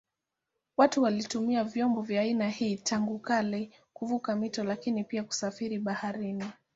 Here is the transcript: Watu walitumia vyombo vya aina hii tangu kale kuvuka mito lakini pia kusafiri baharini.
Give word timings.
Watu 0.77 1.01
walitumia 1.01 1.63
vyombo 1.63 2.01
vya 2.01 2.21
aina 2.21 2.49
hii 2.49 2.77
tangu 2.77 3.19
kale 3.19 3.71
kuvuka 3.93 4.35
mito 4.35 4.63
lakini 4.63 5.03
pia 5.03 5.23
kusafiri 5.23 5.79
baharini. 5.79 6.45